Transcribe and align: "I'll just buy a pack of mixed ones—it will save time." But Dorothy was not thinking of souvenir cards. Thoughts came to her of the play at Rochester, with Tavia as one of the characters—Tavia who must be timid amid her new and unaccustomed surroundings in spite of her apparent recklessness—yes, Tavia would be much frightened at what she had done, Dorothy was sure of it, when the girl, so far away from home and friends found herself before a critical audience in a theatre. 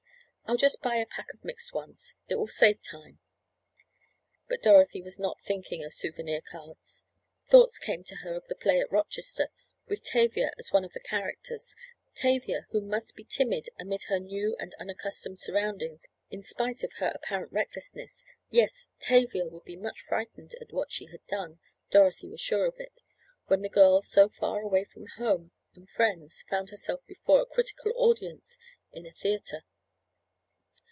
"I'll 0.51 0.57
just 0.57 0.81
buy 0.81 0.97
a 0.97 1.05
pack 1.05 1.33
of 1.33 1.45
mixed 1.45 1.71
ones—it 1.73 2.35
will 2.35 2.49
save 2.49 2.81
time." 2.81 3.19
But 4.49 4.61
Dorothy 4.61 5.01
was 5.01 5.17
not 5.17 5.39
thinking 5.39 5.81
of 5.81 5.93
souvenir 5.93 6.41
cards. 6.41 7.05
Thoughts 7.45 7.79
came 7.79 8.03
to 8.03 8.15
her 8.17 8.33
of 8.35 8.49
the 8.49 8.55
play 8.55 8.81
at 8.81 8.91
Rochester, 8.91 9.47
with 9.87 10.03
Tavia 10.03 10.51
as 10.57 10.69
one 10.73 10.83
of 10.83 10.91
the 10.91 10.99
characters—Tavia 10.99 12.67
who 12.71 12.81
must 12.81 13.15
be 13.15 13.23
timid 13.23 13.69
amid 13.79 14.03
her 14.09 14.19
new 14.19 14.57
and 14.59 14.73
unaccustomed 14.73 15.39
surroundings 15.39 16.07
in 16.29 16.43
spite 16.43 16.83
of 16.83 16.91
her 16.97 17.13
apparent 17.15 17.53
recklessness—yes, 17.53 18.89
Tavia 18.99 19.45
would 19.47 19.63
be 19.63 19.77
much 19.77 20.01
frightened 20.01 20.53
at 20.59 20.73
what 20.73 20.91
she 20.91 21.05
had 21.05 21.25
done, 21.27 21.61
Dorothy 21.91 22.27
was 22.27 22.41
sure 22.41 22.65
of 22.65 22.75
it, 22.77 22.99
when 23.45 23.61
the 23.61 23.69
girl, 23.69 24.01
so 24.01 24.27
far 24.27 24.59
away 24.59 24.83
from 24.83 25.05
home 25.15 25.53
and 25.75 25.89
friends 25.89 26.43
found 26.49 26.71
herself 26.71 26.99
before 27.07 27.39
a 27.39 27.45
critical 27.45 27.93
audience 27.95 28.57
in 28.91 29.05
a 29.05 29.13
theatre. 29.13 29.63